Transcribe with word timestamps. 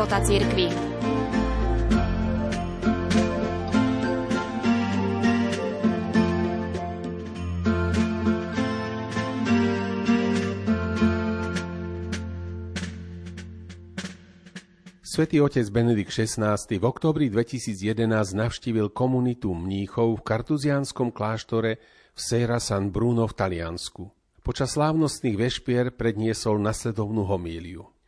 života 0.00 0.24
cirkvi. 0.24 0.66
Svetý 15.04 15.44
otec 15.44 15.68
Benedikt 15.68 16.08
XVI 16.08 16.56
v 16.56 16.80
oktobri 16.80 17.28
2011 17.28 18.08
navštívil 18.32 18.88
komunitu 18.96 19.52
mníchov 19.52 20.16
v 20.16 20.24
kartuzianskom 20.24 21.12
kláštore 21.12 21.76
v 21.76 22.16
Sera 22.16 22.56
San 22.56 22.88
Bruno 22.88 23.28
v 23.28 23.36
Taliansku. 23.36 24.08
Počas 24.40 24.80
slávnostných 24.80 25.36
vešpier 25.36 25.92
predniesol 25.92 26.56
nasledovnú 26.56 27.28
homíliu. 27.28 27.99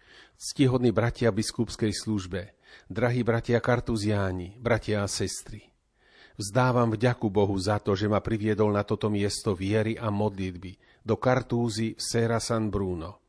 Ctihodní 0.43 0.91
bratia 0.91 1.31
biskupskej 1.31 1.95
službe, 1.95 2.59
drahí 2.91 3.23
bratia 3.23 3.63
kartuziáni, 3.63 4.59
bratia 4.59 5.07
a 5.07 5.09
sestry. 5.09 5.71
Vzdávam 6.35 6.91
vďaku 6.91 7.31
Bohu 7.31 7.55
za 7.63 7.79
to, 7.79 7.95
že 7.95 8.11
ma 8.11 8.19
priviedol 8.19 8.75
na 8.75 8.83
toto 8.83 9.07
miesto 9.07 9.55
viery 9.55 9.95
a 9.95 10.11
modlitby 10.11 10.83
do 11.07 11.15
Kartúzy 11.15 11.95
v 11.95 12.03
Sera 12.03 12.43
San 12.43 12.75
Bruno. 12.75 13.23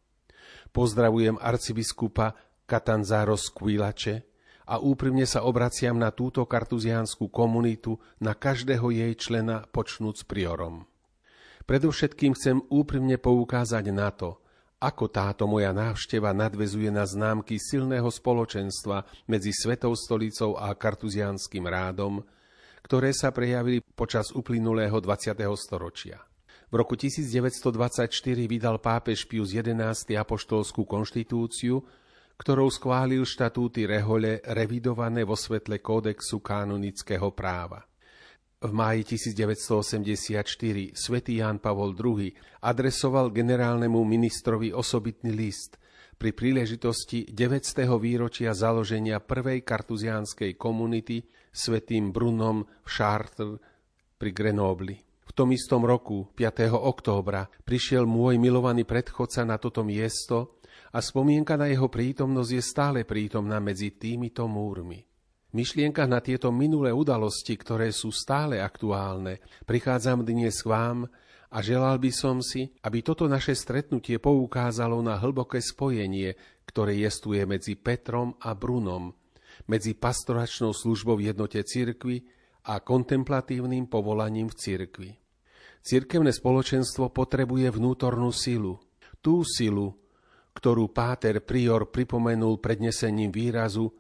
Pozdravujem 0.74 1.38
arcibiskupa 1.38 2.34
Katanzaro 2.66 3.38
Skvílače 3.38 4.26
a 4.66 4.82
úprimne 4.82 5.30
sa 5.30 5.46
obraciam 5.46 5.94
na 5.94 6.10
túto 6.10 6.42
kartuziánsku 6.50 7.30
komunitu, 7.30 8.02
na 8.26 8.34
každého 8.34 8.90
jej 8.90 9.14
člena 9.14 9.70
počnúc 9.70 10.26
priorom. 10.26 10.90
Predovšetkým 11.70 12.34
chcem 12.34 12.58
úprimne 12.74 13.22
poukázať 13.22 13.86
na 13.94 14.10
to, 14.10 14.42
ako 14.84 15.08
táto 15.08 15.48
moja 15.48 15.72
návšteva 15.72 16.36
nadvezuje 16.36 16.92
na 16.92 17.08
známky 17.08 17.56
silného 17.56 18.12
spoločenstva 18.12 19.08
medzi 19.32 19.56
Svetou 19.56 19.96
stolicou 19.96 20.60
a 20.60 20.76
kartuziánskym 20.76 21.64
rádom, 21.64 22.20
ktoré 22.84 23.16
sa 23.16 23.32
prejavili 23.32 23.80
počas 23.80 24.36
uplynulého 24.36 25.00
20. 25.00 25.40
storočia. 25.56 26.20
V 26.68 26.76
roku 26.76 27.00
1924 27.00 28.12
vydal 28.44 28.84
pápež 28.84 29.24
Pius 29.24 29.56
XI 29.56 29.96
apoštolskú 30.20 30.84
konštitúciu, 30.84 31.80
ktorou 32.36 32.68
schválil 32.68 33.24
štatúty 33.24 33.88
Rehole 33.88 34.44
revidované 34.52 35.24
vo 35.24 35.40
svetle 35.40 35.80
kódexu 35.80 36.44
kanonického 36.44 37.32
práva. 37.32 37.88
V 38.64 38.72
máji 38.72 39.04
1984 39.20 40.40
svätý 40.96 41.44
Ján 41.44 41.60
Pavol 41.60 41.92
II 42.00 42.32
adresoval 42.64 43.36
generálnemu 43.36 44.00
ministrovi 44.08 44.72
osobitný 44.72 45.36
list 45.36 45.76
pri 46.16 46.32
príležitosti 46.32 47.28
900. 47.28 47.92
výročia 48.00 48.56
založenia 48.56 49.20
prvej 49.20 49.68
kartuziánskej 49.68 50.56
komunity 50.56 51.28
svätým 51.52 52.16
Brunom 52.16 52.64
v 52.64 52.88
Chartres 52.88 53.60
pri 54.16 54.32
Grenobli. 54.32 54.96
V 55.28 55.32
tom 55.36 55.52
istom 55.52 55.84
roku, 55.84 56.32
5. 56.32 56.72
októbra, 56.72 57.44
prišiel 57.68 58.08
môj 58.08 58.40
milovaný 58.40 58.88
predchodca 58.88 59.44
na 59.44 59.60
toto 59.60 59.84
miesto 59.84 60.64
a 60.96 61.04
spomienka 61.04 61.60
na 61.60 61.68
jeho 61.68 61.92
prítomnosť 61.92 62.52
je 62.56 62.64
stále 62.64 63.00
prítomná 63.04 63.60
medzi 63.60 63.92
týmito 63.92 64.48
múrmi. 64.48 65.04
Myšlienka 65.54 66.10
na 66.10 66.18
tieto 66.18 66.50
minulé 66.50 66.90
udalosti, 66.90 67.54
ktoré 67.54 67.94
sú 67.94 68.10
stále 68.10 68.58
aktuálne, 68.58 69.38
prichádzam 69.70 70.26
dnes 70.26 70.66
k 70.66 70.66
vám 70.66 71.06
a 71.54 71.62
želal 71.62 72.02
by 72.02 72.10
som 72.10 72.42
si, 72.42 72.74
aby 72.82 73.06
toto 73.06 73.30
naše 73.30 73.54
stretnutie 73.54 74.18
poukázalo 74.18 74.98
na 75.06 75.14
hlboké 75.22 75.62
spojenie, 75.62 76.34
ktoré 76.66 76.98
jestuje 76.98 77.46
medzi 77.46 77.78
Petrom 77.78 78.34
a 78.42 78.58
Brunom, 78.58 79.14
medzi 79.70 79.94
pastoračnou 79.94 80.74
službou 80.74 81.22
v 81.22 81.30
jednote 81.30 81.62
cirkvy 81.62 82.26
a 82.66 82.82
kontemplatívnym 82.82 83.86
povolaním 83.86 84.50
v 84.50 84.58
cirkvi. 84.58 85.12
Cirkevné 85.86 86.34
spoločenstvo 86.34 87.14
potrebuje 87.14 87.70
vnútornú 87.70 88.34
silu, 88.34 88.82
tú 89.22 89.46
silu, 89.46 89.94
ktorú 90.58 90.90
páter 90.90 91.46
prior 91.46 91.94
pripomenul 91.94 92.58
prednesením 92.58 93.30
výrazu 93.30 93.94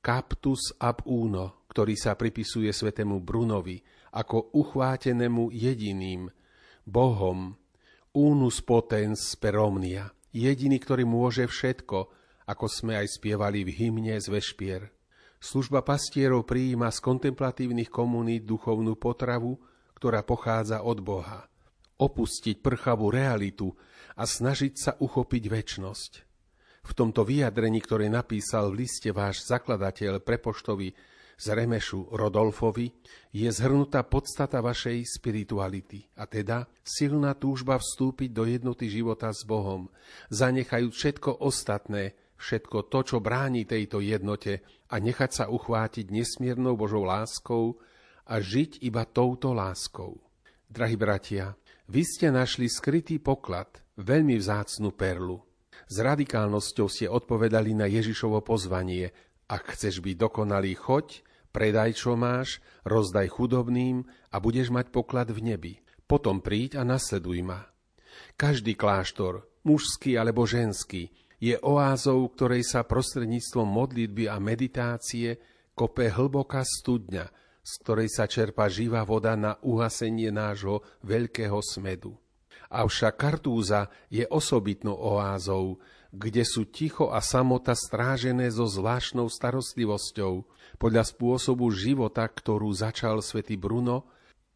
captus 0.00 0.72
ab 0.80 1.04
uno, 1.04 1.64
ktorý 1.68 1.94
sa 1.94 2.16
pripisuje 2.16 2.72
svetému 2.72 3.20
Brunovi 3.20 3.80
ako 4.10 4.56
uchvátenému 4.56 5.54
jediným, 5.54 6.32
Bohom, 6.82 7.54
unus 8.16 8.58
potens 8.64 9.38
per 9.38 9.54
omnia, 9.60 10.10
jediný, 10.34 10.80
ktorý 10.82 11.06
môže 11.06 11.46
všetko, 11.46 11.98
ako 12.50 12.66
sme 12.66 12.98
aj 12.98 13.20
spievali 13.20 13.62
v 13.62 13.70
hymne 13.70 14.18
z 14.18 14.26
Vešpier. 14.26 14.90
Služba 15.38 15.86
pastierov 15.86 16.44
prijíma 16.44 16.90
z 16.90 16.98
kontemplatívnych 17.00 17.88
komunít 17.88 18.44
duchovnú 18.44 18.98
potravu, 18.98 19.56
ktorá 19.94 20.26
pochádza 20.26 20.82
od 20.82 20.98
Boha. 21.00 21.46
Opustiť 22.00 22.58
prchavú 22.58 23.12
realitu 23.12 23.72
a 24.16 24.24
snažiť 24.26 24.72
sa 24.74 24.92
uchopiť 24.98 25.42
väčnosť. 25.46 26.29
V 26.80 26.92
tomto 26.96 27.22
vyjadrení, 27.22 27.78
ktoré 27.84 28.08
napísal 28.08 28.72
v 28.72 28.84
liste 28.84 29.12
váš 29.12 29.44
zakladateľ 29.46 30.24
prepoštovi 30.24 30.88
z 31.40 31.46
Remešu 31.56 32.12
Rodolfovi, 32.12 32.92
je 33.32 33.48
zhrnutá 33.48 34.04
podstata 34.04 34.60
vašej 34.60 35.08
spirituality, 35.08 36.04
a 36.20 36.28
teda 36.28 36.68
silná 36.84 37.32
túžba 37.32 37.80
vstúpiť 37.80 38.30
do 38.32 38.44
jednoty 38.44 38.92
života 38.92 39.32
s 39.32 39.48
Bohom, 39.48 39.88
zanechajúc 40.28 40.92
všetko 40.92 41.30
ostatné, 41.40 42.12
všetko 42.36 42.92
to, 42.92 43.00
čo 43.04 43.16
bráni 43.24 43.64
tejto 43.64 44.04
jednote 44.04 44.60
a 44.88 44.96
nechať 45.00 45.30
sa 45.32 45.44
uchvátiť 45.48 46.12
nesmiernou 46.12 46.76
Božou 46.76 47.04
láskou 47.08 47.80
a 48.28 48.40
žiť 48.40 48.84
iba 48.84 49.08
touto 49.08 49.52
láskou. 49.56 50.20
Drahí 50.68 50.96
bratia, 50.96 51.56
vy 51.88 52.04
ste 52.04 52.28
našli 52.28 52.68
skrytý 52.68 53.16
poklad, 53.16 53.80
veľmi 53.96 54.36
vzácnu 54.36 54.92
perlu. 54.92 55.49
S 55.86 55.96
radikálnosťou 56.02 56.86
ste 56.90 57.06
odpovedali 57.08 57.72
na 57.72 57.86
Ježišovo 57.88 58.42
pozvanie. 58.44 59.14
Ak 59.46 59.72
chceš 59.72 60.02
byť 60.04 60.16
dokonalý, 60.18 60.76
choď, 60.76 61.24
predaj, 61.54 61.96
čo 61.96 62.18
máš, 62.18 62.60
rozdaj 62.82 63.30
chudobným 63.30 64.04
a 64.30 64.36
budeš 64.42 64.74
mať 64.74 64.92
poklad 64.92 65.30
v 65.30 65.54
nebi. 65.54 65.74
Potom 66.10 66.42
príď 66.42 66.80
a 66.80 66.82
nasleduj 66.82 67.40
ma. 67.46 67.70
Každý 68.34 68.74
kláštor, 68.74 69.46
mužský 69.62 70.18
alebo 70.18 70.44
ženský, 70.46 71.10
je 71.40 71.56
oázou, 71.56 72.28
ktorej 72.28 72.68
sa 72.68 72.84
prostredníctvom 72.84 73.64
modlitby 73.64 74.28
a 74.28 74.36
meditácie 74.36 75.40
kope 75.72 76.12
hlboká 76.12 76.60
studňa, 76.60 77.32
z 77.64 77.72
ktorej 77.80 78.08
sa 78.12 78.28
čerpa 78.28 78.68
živá 78.68 79.00
voda 79.08 79.32
na 79.40 79.56
uhasenie 79.64 80.28
nášho 80.28 80.84
veľkého 81.00 81.56
smedu. 81.64 82.12
Avšak 82.70 83.18
Kartúza 83.18 83.90
je 84.06 84.22
osobitnou 84.30 84.94
oázou, 84.94 85.82
kde 86.14 86.46
sú 86.46 86.70
ticho 86.70 87.10
a 87.10 87.18
samota 87.18 87.74
strážené 87.74 88.46
so 88.50 88.66
zvláštnou 88.66 89.26
starostlivosťou 89.26 90.46
podľa 90.78 91.04
spôsobu 91.06 91.70
života, 91.74 92.22
ktorú 92.22 92.70
začal 92.70 93.22
svätý 93.26 93.58
Bruno 93.58 94.06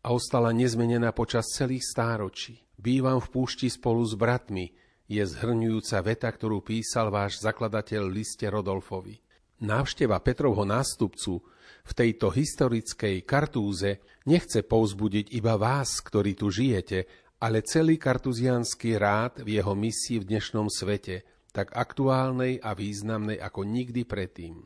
a 0.02 0.14
ostala 0.14 0.54
nezmenená 0.54 1.10
počas 1.10 1.50
celých 1.50 1.90
stáročí. 1.90 2.62
Bývam 2.78 3.18
v 3.18 3.30
púšti 3.34 3.66
spolu 3.66 4.06
s 4.06 4.14
bratmi, 4.14 4.70
je 5.10 5.20
zhrňujúca 5.20 5.98
veta, 6.00 6.30
ktorú 6.30 6.62
písal 6.62 7.10
váš 7.10 7.42
zakladateľ 7.42 8.02
liste 8.08 8.46
Rodolfovi. 8.46 9.20
Návšteva 9.62 10.18
Petrovho 10.18 10.66
nástupcu 10.66 11.42
v 11.84 11.92
tejto 11.92 12.32
historickej 12.32 13.22
kartúze 13.22 14.02
nechce 14.26 14.64
povzbudiť 14.64 15.36
iba 15.36 15.54
vás, 15.60 16.00
ktorí 16.00 16.34
tu 16.34 16.48
žijete, 16.48 17.23
ale 17.44 17.60
celý 17.60 18.00
kartuzianský 18.00 18.96
rád 18.96 19.44
v 19.44 19.60
jeho 19.60 19.76
misii 19.76 20.24
v 20.24 20.32
dnešnom 20.32 20.72
svete, 20.72 21.28
tak 21.52 21.76
aktuálnej 21.76 22.56
a 22.64 22.72
významnej 22.72 23.36
ako 23.36 23.68
nikdy 23.68 24.08
predtým. 24.08 24.64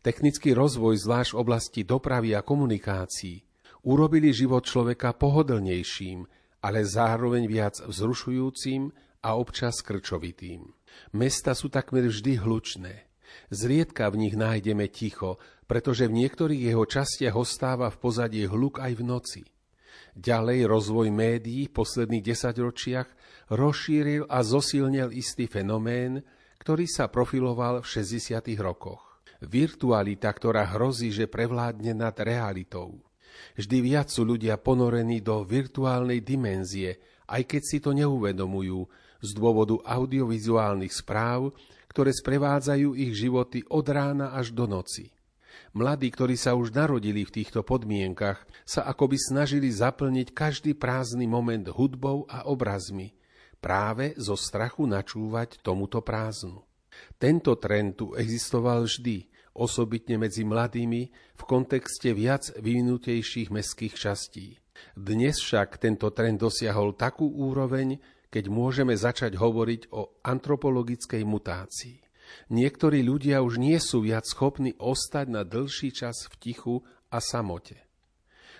Technický 0.00 0.56
rozvoj 0.56 1.04
zvlášť 1.04 1.36
v 1.36 1.40
oblasti 1.44 1.80
dopravy 1.84 2.32
a 2.32 2.40
komunikácií 2.40 3.44
urobili 3.84 4.32
život 4.32 4.64
človeka 4.64 5.12
pohodlnejším, 5.12 6.24
ale 6.64 6.88
zároveň 6.88 7.44
viac 7.44 7.84
vzrušujúcim 7.84 8.88
a 9.20 9.36
občas 9.36 9.84
krčovitým. 9.84 10.64
Mesta 11.12 11.52
sú 11.52 11.68
takmer 11.68 12.08
vždy 12.08 12.40
hlučné. 12.40 13.04
Zriedka 13.52 14.08
v 14.08 14.24
nich 14.24 14.34
nájdeme 14.34 14.88
ticho, 14.88 15.36
pretože 15.68 16.08
v 16.08 16.24
niektorých 16.24 16.72
jeho 16.72 16.88
častiach 16.88 17.36
ostáva 17.36 17.92
v 17.92 18.00
pozadí 18.00 18.48
hluk 18.48 18.80
aj 18.80 18.92
v 18.96 19.02
noci. 19.04 19.42
Ďalej 20.14 20.70
rozvoj 20.70 21.10
médií 21.10 21.66
v 21.66 21.74
posledných 21.74 22.22
desaťročiach 22.22 23.08
rozšíril 23.50 24.30
a 24.30 24.46
zosilnil 24.46 25.10
istý 25.10 25.50
fenomén, 25.50 26.22
ktorý 26.62 26.86
sa 26.86 27.10
profiloval 27.10 27.82
v 27.82 27.86
60. 27.98 28.38
rokoch. 28.62 29.18
Virtualita, 29.42 30.30
ktorá 30.30 30.70
hrozí, 30.70 31.10
že 31.10 31.26
prevládne 31.26 31.98
nad 31.98 32.14
realitou. 32.22 33.02
Vždy 33.58 33.78
viac 33.82 34.08
sú 34.08 34.22
ľudia 34.22 34.54
ponorení 34.56 35.18
do 35.18 35.42
virtuálnej 35.42 36.22
dimenzie, 36.22 37.02
aj 37.26 37.42
keď 37.50 37.62
si 37.66 37.78
to 37.82 37.90
neuvedomujú, 37.90 38.86
z 39.24 39.30
dôvodu 39.32 39.80
audiovizuálnych 39.82 40.94
správ, 40.94 41.56
ktoré 41.90 42.12
sprevádzajú 42.12 42.92
ich 42.94 43.16
životy 43.16 43.64
od 43.66 43.86
rána 43.88 44.36
až 44.36 44.52
do 44.52 44.68
noci. 44.68 45.10
Mladí, 45.74 46.10
ktorí 46.12 46.38
sa 46.38 46.54
už 46.54 46.70
narodili 46.70 47.26
v 47.26 47.34
týchto 47.42 47.66
podmienkach, 47.66 48.46
sa 48.62 48.86
akoby 48.86 49.18
snažili 49.18 49.72
zaplniť 49.72 50.30
každý 50.30 50.72
prázdny 50.78 51.26
moment 51.26 51.66
hudbou 51.66 52.28
a 52.30 52.46
obrazmi, 52.46 53.16
práve 53.58 54.14
zo 54.20 54.38
strachu 54.38 54.86
načúvať 54.86 55.58
tomuto 55.64 56.04
prázdnu. 56.04 56.62
Tento 57.18 57.58
trend 57.58 57.98
tu 57.98 58.14
existoval 58.14 58.86
vždy, 58.86 59.26
osobitne 59.54 60.18
medzi 60.18 60.46
mladými 60.46 61.02
v 61.34 61.42
kontexte 61.42 62.14
viac 62.14 62.54
vyvinutejších 62.54 63.50
mestských 63.50 63.94
častí. 63.94 64.58
Dnes 64.94 65.38
však 65.38 65.78
tento 65.78 66.10
trend 66.10 66.42
dosiahol 66.42 66.98
takú 66.98 67.30
úroveň, 67.30 67.98
keď 68.30 68.50
môžeme 68.50 68.94
začať 68.94 69.38
hovoriť 69.38 69.94
o 69.94 70.18
antropologickej 70.26 71.22
mutácii. 71.22 72.03
Niektorí 72.50 73.04
ľudia 73.04 73.40
už 73.40 73.58
nie 73.58 73.76
sú 73.80 74.04
viac 74.04 74.26
schopní 74.28 74.76
ostať 74.76 75.26
na 75.30 75.42
dlhší 75.42 75.94
čas 75.94 76.28
v 76.30 76.34
tichu 76.40 76.76
a 77.08 77.18
samote. 77.18 77.84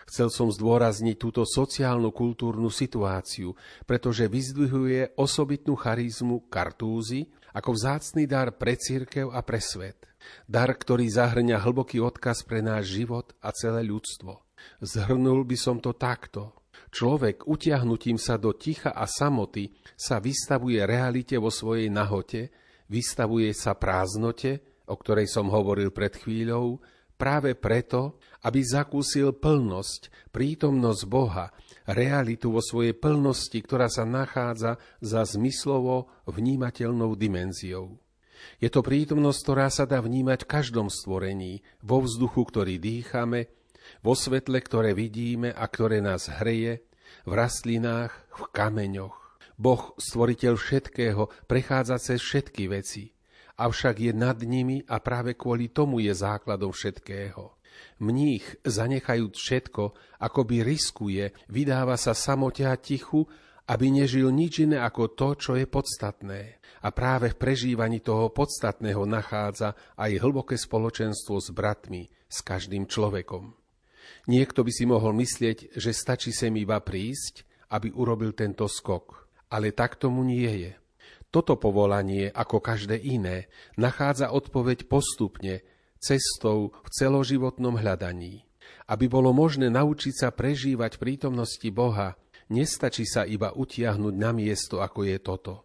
Chcel 0.04 0.28
som 0.28 0.52
zdôrazniť 0.52 1.16
túto 1.16 1.48
sociálno-kultúrnu 1.48 2.68
situáciu, 2.68 3.56
pretože 3.88 4.28
vyzdvihuje 4.28 5.16
osobitnú 5.16 5.80
charizmu 5.80 6.44
kartúzy 6.52 7.32
ako 7.56 7.72
vzácný 7.72 8.28
dar 8.28 8.52
pre 8.52 8.76
církev 8.76 9.32
a 9.32 9.40
pre 9.40 9.64
svet. 9.64 10.04
Dar, 10.44 10.72
ktorý 10.72 11.08
zahrňa 11.08 11.60
hlboký 11.60 12.00
odkaz 12.04 12.44
pre 12.44 12.60
náš 12.60 12.92
život 13.00 13.32
a 13.40 13.52
celé 13.56 13.84
ľudstvo. 13.84 14.44
Zhrnul 14.80 15.44
by 15.44 15.56
som 15.56 15.80
to 15.80 15.96
takto. 15.96 16.64
Človek 16.92 17.48
utiahnutím 17.48 18.20
sa 18.20 18.36
do 18.36 18.52
ticha 18.54 18.92
a 18.92 19.08
samoty 19.08 19.72
sa 19.96 20.20
vystavuje 20.20 20.78
realite 20.84 21.36
vo 21.40 21.48
svojej 21.48 21.90
nahote, 21.90 22.52
vystavuje 22.88 23.50
sa 23.56 23.76
prázdnote, 23.76 24.60
o 24.88 24.94
ktorej 24.96 25.28
som 25.30 25.48
hovoril 25.48 25.88
pred 25.90 26.12
chvíľou, 26.12 26.80
práve 27.14 27.56
preto, 27.56 28.20
aby 28.44 28.60
zakúsil 28.60 29.32
plnosť, 29.38 30.30
prítomnosť 30.34 31.02
Boha, 31.08 31.54
realitu 31.88 32.52
vo 32.52 32.60
svojej 32.60 32.92
plnosti, 32.92 33.56
ktorá 33.56 33.88
sa 33.88 34.04
nachádza 34.04 34.76
za 35.00 35.22
zmyslovo 35.24 36.10
vnímateľnou 36.28 37.16
dimenziou. 37.16 37.96
Je 38.60 38.68
to 38.68 38.84
prítomnosť, 38.84 39.40
ktorá 39.40 39.72
sa 39.72 39.88
dá 39.88 40.04
vnímať 40.04 40.44
v 40.44 40.50
každom 40.50 40.92
stvorení, 40.92 41.64
vo 41.80 42.04
vzduchu, 42.04 42.44
ktorý 42.44 42.76
dýchame, 42.76 43.48
vo 44.04 44.12
svetle, 44.12 44.60
ktoré 44.60 44.92
vidíme 44.92 45.48
a 45.52 45.64
ktoré 45.64 46.04
nás 46.04 46.28
hreje, 46.28 46.84
v 47.24 47.32
rastlinách, 47.32 48.12
v 48.36 48.42
kameňoch. 48.52 49.23
Boh, 49.54 49.94
stvoriteľ 49.94 50.54
všetkého, 50.58 51.30
prechádza 51.46 51.96
cez 52.02 52.18
všetky 52.18 52.66
veci, 52.66 53.14
avšak 53.54 54.10
je 54.10 54.12
nad 54.14 54.38
nimi 54.42 54.82
a 54.90 54.98
práve 54.98 55.38
kvôli 55.38 55.70
tomu 55.70 56.02
je 56.02 56.10
základom 56.10 56.74
všetkého. 56.74 57.54
Mních, 58.02 58.62
zanechajúc 58.66 59.34
všetko, 59.34 59.82
akoby 60.22 60.62
riskuje, 60.62 61.34
vydáva 61.50 61.94
sa 61.94 62.14
samote 62.14 62.66
a 62.66 62.74
tichu, 62.74 63.26
aby 63.64 63.88
nežil 63.88 64.28
nič 64.28 64.66
iné 64.66 64.82
ako 64.82 65.16
to, 65.16 65.28
čo 65.34 65.52
je 65.56 65.64
podstatné. 65.64 66.60
A 66.84 66.88
práve 66.92 67.32
v 67.32 67.40
prežívaní 67.40 68.04
toho 68.04 68.28
podstatného 68.28 69.08
nachádza 69.08 69.72
aj 69.96 70.20
hlboké 70.20 70.60
spoločenstvo 70.60 71.40
s 71.40 71.48
bratmi, 71.48 72.12
s 72.28 72.44
každým 72.44 72.84
človekom. 72.84 73.56
Niekto 74.28 74.60
by 74.60 74.72
si 74.72 74.84
mohol 74.84 75.16
myslieť, 75.16 75.80
že 75.80 75.96
stačí 75.96 76.28
sem 76.28 76.52
iba 76.60 76.76
prísť, 76.76 77.48
aby 77.72 77.88
urobil 77.96 78.36
tento 78.36 78.68
skok. 78.68 79.23
Ale 79.48 79.72
tak 79.72 79.96
tomu 80.00 80.24
nie 80.24 80.48
je. 80.68 80.72
Toto 81.34 81.58
povolanie, 81.58 82.30
ako 82.30 82.62
každé 82.62 82.94
iné, 82.94 83.50
nachádza 83.74 84.30
odpoveď 84.30 84.86
postupne, 84.86 85.66
cestou 85.98 86.76
v 86.84 86.88
celoživotnom 86.94 87.74
hľadaní. 87.80 88.46
Aby 88.84 89.08
bolo 89.08 89.32
možné 89.32 89.72
naučiť 89.72 90.14
sa 90.14 90.28
prežívať 90.30 91.00
prítomnosti 91.00 91.64
Boha, 91.72 92.14
nestačí 92.52 93.08
sa 93.08 93.24
iba 93.24 93.50
utiahnuť 93.56 94.14
na 94.14 94.30
miesto, 94.36 94.84
ako 94.84 95.08
je 95.08 95.16
toto. 95.18 95.64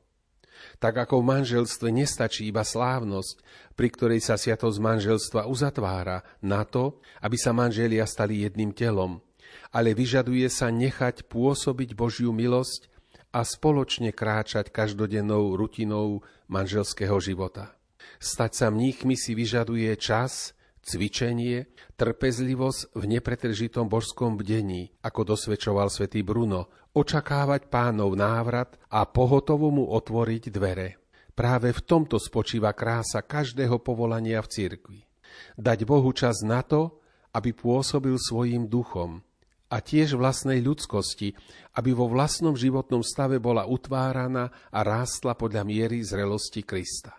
Tak 0.80 1.08
ako 1.08 1.24
v 1.24 1.30
manželstve 1.40 1.88
nestačí 1.92 2.48
iba 2.48 2.64
slávnosť, 2.64 3.44
pri 3.76 3.88
ktorej 3.92 4.20
sa 4.24 4.36
sviatosť 4.36 4.80
manželstva 4.80 5.48
uzatvára 5.48 6.24
na 6.44 6.68
to, 6.68 7.00
aby 7.24 7.38
sa 7.40 7.56
manželia 7.56 8.04
stali 8.04 8.44
jedným 8.44 8.76
telom, 8.76 9.24
ale 9.72 9.96
vyžaduje 9.96 10.48
sa 10.52 10.68
nechať 10.68 11.28
pôsobiť 11.32 11.96
Božiu 11.96 12.36
milosť 12.36 12.92
a 13.30 13.46
spoločne 13.46 14.10
kráčať 14.10 14.74
každodennou 14.74 15.54
rutinou 15.54 16.26
manželského 16.50 17.18
života. 17.22 17.78
Stať 18.18 18.52
sa 18.58 18.68
mníchmi 18.74 19.14
si 19.14 19.38
vyžaduje 19.38 19.94
čas, 19.96 20.58
cvičenie, 20.82 21.70
trpezlivosť 21.96 22.98
v 22.98 23.04
nepretržitom 23.18 23.86
božskom 23.86 24.40
bdení, 24.40 24.90
ako 25.06 25.36
dosvedčoval 25.36 25.94
svätý 25.94 26.26
Bruno, 26.26 26.74
očakávať 26.98 27.70
pánov 27.70 28.18
návrat 28.18 28.82
a 28.90 29.06
pohotovo 29.06 29.70
mu 29.70 29.86
otvoriť 29.94 30.44
dvere. 30.50 30.98
Práve 31.38 31.72
v 31.72 31.82
tomto 31.86 32.20
spočíva 32.20 32.74
krása 32.76 33.24
každého 33.24 33.80
povolania 33.80 34.44
v 34.44 34.52
cirkvi. 34.52 35.00
Dať 35.56 35.88
Bohu 35.88 36.12
čas 36.12 36.42
na 36.44 36.66
to, 36.66 37.00
aby 37.32 37.54
pôsobil 37.54 38.18
svojim 38.18 38.66
duchom 38.66 39.22
a 39.70 39.78
tiež 39.80 40.18
vlastnej 40.18 40.60
ľudskosti, 40.66 41.38
aby 41.78 41.94
vo 41.94 42.10
vlastnom 42.10 42.58
životnom 42.58 43.06
stave 43.06 43.38
bola 43.38 43.70
utváraná 43.70 44.50
a 44.74 44.80
rástla 44.82 45.38
podľa 45.38 45.64
miery 45.64 46.02
zrelosti 46.02 46.66
Krista. 46.66 47.14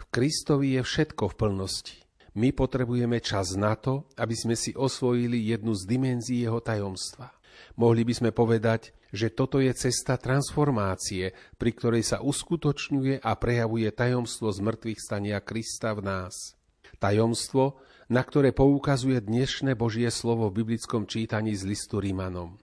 V 0.00 0.04
Kristovi 0.08 0.80
je 0.80 0.82
všetko 0.82 1.32
v 1.32 1.34
plnosti. 1.36 1.98
My 2.34 2.56
potrebujeme 2.56 3.20
čas 3.20 3.52
na 3.58 3.76
to, 3.76 4.08
aby 4.16 4.32
sme 4.32 4.54
si 4.56 4.72
osvojili 4.72 5.50
jednu 5.50 5.76
z 5.76 5.82
dimenzií 5.84 6.46
jeho 6.46 6.62
tajomstva. 6.62 7.34
Mohli 7.76 8.02
by 8.06 8.14
sme 8.16 8.30
povedať, 8.30 8.96
že 9.10 9.34
toto 9.34 9.58
je 9.58 9.74
cesta 9.74 10.14
transformácie, 10.14 11.34
pri 11.58 11.70
ktorej 11.74 12.06
sa 12.06 12.22
uskutočňuje 12.22 13.20
a 13.20 13.30
prejavuje 13.34 13.90
tajomstvo 13.90 14.54
zmrtvých 14.54 15.00
stania 15.02 15.38
Krista 15.42 15.92
v 15.98 16.06
nás. 16.06 16.54
Tajomstvo, 17.02 17.82
na 18.10 18.26
ktoré 18.26 18.50
poukazuje 18.50 19.22
dnešné 19.22 19.78
Božie 19.78 20.10
slovo 20.10 20.50
v 20.50 20.66
biblickom 20.66 21.06
čítaní 21.06 21.54
z 21.54 21.62
listu 21.62 22.02
Rímanom. 22.02 22.58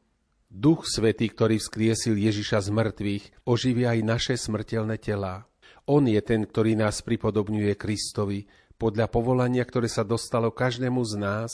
Duch 0.51 0.83
Svetý, 0.83 1.31
ktorý 1.31 1.63
vzkriesil 1.63 2.19
Ježiša 2.19 2.67
z 2.67 2.69
mŕtvych, 2.75 3.47
oživia 3.47 3.95
aj 3.95 3.99
naše 4.03 4.35
smrteľné 4.35 4.99
telá. 4.99 5.47
On 5.87 6.03
je 6.03 6.19
ten, 6.19 6.43
ktorý 6.43 6.75
nás 6.75 6.99
pripodobňuje 6.99 7.79
Kristovi, 7.79 8.43
podľa 8.75 9.07
povolania, 9.07 9.63
ktoré 9.63 9.87
sa 9.87 10.03
dostalo 10.03 10.51
každému 10.51 10.99
z 11.07 11.15
nás, 11.15 11.51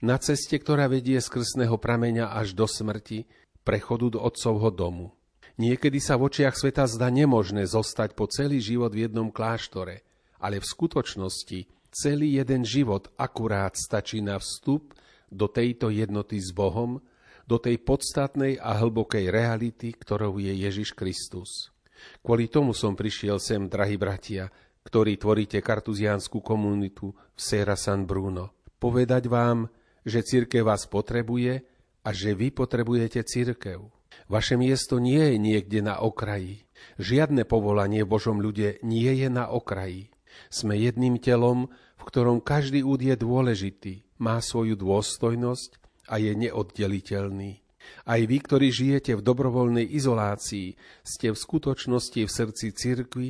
na 0.00 0.16
ceste, 0.16 0.56
ktorá 0.56 0.88
vedie 0.88 1.20
z 1.20 1.28
krstného 1.28 1.76
prameňa 1.76 2.32
až 2.32 2.56
do 2.56 2.64
smrti, 2.64 3.28
prechodu 3.68 4.16
do 4.16 4.18
otcovho 4.24 4.72
domu. 4.72 5.12
Niekedy 5.60 6.00
sa 6.00 6.16
v 6.16 6.32
očiach 6.32 6.56
sveta 6.56 6.88
zdá 6.88 7.12
nemožné 7.12 7.68
zostať 7.68 8.16
po 8.16 8.24
celý 8.32 8.64
život 8.64 8.96
v 8.96 9.08
jednom 9.08 9.28
kláštore, 9.28 10.04
ale 10.40 10.60
v 10.60 10.66
skutočnosti 10.68 11.75
celý 11.96 12.36
jeden 12.36 12.60
život 12.60 13.08
akurát 13.16 13.72
stačí 13.72 14.20
na 14.20 14.36
vstup 14.36 14.92
do 15.32 15.48
tejto 15.48 15.88
jednoty 15.88 16.36
s 16.36 16.52
Bohom, 16.52 17.00
do 17.48 17.56
tej 17.56 17.80
podstatnej 17.80 18.60
a 18.60 18.76
hlbokej 18.76 19.32
reality, 19.32 19.96
ktorou 19.96 20.36
je 20.36 20.52
Ježiš 20.52 20.92
Kristus. 20.92 21.72
Kvôli 22.20 22.52
tomu 22.52 22.76
som 22.76 22.92
prišiel 22.92 23.40
sem, 23.40 23.64
drahí 23.72 23.96
bratia, 23.96 24.52
ktorí 24.84 25.16
tvoríte 25.16 25.64
kartuziánsku 25.64 26.44
komunitu 26.44 27.16
v 27.16 27.40
Sera 27.40 27.74
San 27.74 28.04
Bruno. 28.04 28.52
Povedať 28.76 29.26
vám, 29.32 29.66
že 30.04 30.22
církev 30.22 30.68
vás 30.68 30.84
potrebuje 30.86 31.64
a 32.06 32.08
že 32.12 32.36
vy 32.36 32.52
potrebujete 32.52 33.24
církev. 33.24 33.82
Vaše 34.30 34.54
miesto 34.54 35.00
nie 35.00 35.34
je 35.34 35.36
niekde 35.40 35.80
na 35.82 35.98
okraji. 35.98 36.66
Žiadne 37.00 37.48
povolanie 37.48 38.04
v 38.04 38.10
Božom 38.10 38.38
ľude 38.38 38.78
nie 38.84 39.10
je 39.16 39.26
na 39.32 39.50
okraji. 39.50 40.12
Sme 40.52 40.76
jedným 40.76 41.18
telom, 41.18 41.72
v 41.96 42.02
ktorom 42.04 42.38
každý 42.44 42.84
úd 42.84 43.02
je 43.02 43.16
dôležitý, 43.16 43.94
má 44.20 44.40
svoju 44.40 44.76
dôstojnosť 44.76 45.76
a 46.08 46.20
je 46.22 46.32
neoddeliteľný. 46.32 47.60
Aj 48.06 48.18
vy, 48.18 48.38
ktorí 48.42 48.68
žijete 48.74 49.14
v 49.14 49.22
dobrovoľnej 49.22 49.86
izolácii, 49.94 50.74
ste 51.06 51.30
v 51.30 51.38
skutočnosti 51.38 52.20
v 52.26 52.30
srdci 52.30 52.66
cirkvi 52.74 53.28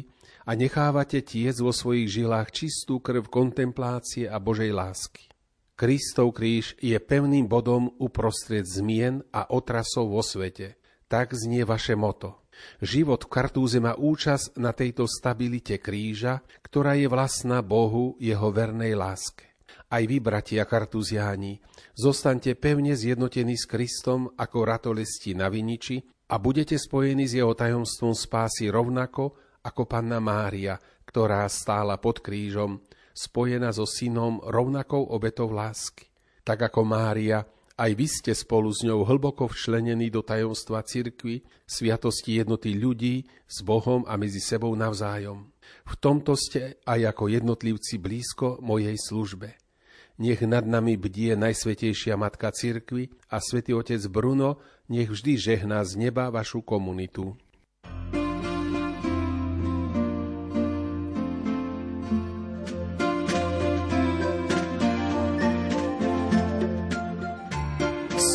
a 0.48 0.56
nechávate 0.56 1.20
tiec 1.20 1.60
vo 1.60 1.74
svojich 1.74 2.22
žilách 2.22 2.48
čistú 2.54 3.02
krv 3.02 3.28
kontemplácie 3.28 4.24
a 4.30 4.40
Božej 4.40 4.72
lásky. 4.72 5.28
Kristov 5.76 6.32
kríž 6.32 6.72
je 6.80 6.96
pevným 6.96 7.44
bodom 7.44 7.92
uprostred 8.00 8.64
zmien 8.64 9.20
a 9.28 9.52
otrasov 9.52 10.08
vo 10.08 10.24
svete. 10.24 10.80
Tak 11.04 11.36
znie 11.36 11.68
vaše 11.68 11.92
moto. 11.92 12.45
Život 12.80 13.26
v 13.26 13.32
Kartúze 13.32 13.78
má 13.80 13.96
účasť 13.96 14.60
na 14.60 14.72
tejto 14.76 15.08
stabilite 15.08 15.80
kríža, 15.80 16.44
ktorá 16.64 16.96
je 16.96 17.08
vlastná 17.08 17.64
Bohu 17.64 18.16
jeho 18.20 18.48
vernej 18.52 18.96
láske. 18.96 19.56
Aj 19.86 20.02
vy, 20.02 20.18
bratia 20.18 20.66
kartuziáni, 20.66 21.62
zostaňte 21.94 22.58
pevne 22.58 22.98
zjednotení 22.98 23.54
s 23.54 23.70
Kristom 23.70 24.34
ako 24.34 24.66
ratolesti 24.66 25.38
na 25.38 25.46
viniči 25.46 26.02
a 26.26 26.42
budete 26.42 26.74
spojení 26.74 27.30
s 27.30 27.38
jeho 27.38 27.54
tajomstvom 27.54 28.10
spásy 28.10 28.66
rovnako, 28.66 29.38
ako 29.62 29.82
Panna 29.86 30.18
Mária, 30.18 30.74
ktorá 31.06 31.46
stála 31.46 32.02
pod 32.02 32.18
krížom, 32.18 32.82
spojená 33.14 33.70
so 33.70 33.86
synom 33.86 34.42
rovnakou 34.42 35.06
obetou 35.06 35.54
lásky. 35.54 36.10
Tak 36.42 36.70
ako 36.70 36.82
Mária, 36.82 37.42
aj 37.76 37.90
vy 37.92 38.06
ste 38.08 38.32
spolu 38.32 38.72
s 38.72 38.80
ňou 38.80 39.04
hlboko 39.04 39.52
včlenení 39.52 40.08
do 40.08 40.24
tajomstva 40.24 40.80
cirkvy, 40.80 41.44
sviatosti 41.68 42.40
jednoty 42.40 42.72
ľudí 42.72 43.28
s 43.44 43.60
Bohom 43.60 44.08
a 44.08 44.16
medzi 44.16 44.40
sebou 44.40 44.72
navzájom. 44.72 45.52
V 45.84 45.94
tomto 46.00 46.32
ste 46.40 46.80
aj 46.88 47.12
ako 47.12 47.28
jednotlivci 47.28 48.00
blízko 48.00 48.64
mojej 48.64 48.96
službe. 48.96 49.60
Nech 50.16 50.40
nad 50.48 50.64
nami 50.64 50.96
bdie 50.96 51.36
Najsvetejšia 51.36 52.16
Matka 52.16 52.48
Cirkvy 52.48 53.12
a 53.28 53.36
Svetý 53.36 53.76
Otec 53.76 54.00
Bruno, 54.08 54.56
nech 54.88 55.12
vždy 55.12 55.36
žehná 55.36 55.84
z 55.84 56.00
neba 56.00 56.32
vašu 56.32 56.64
komunitu. 56.64 57.36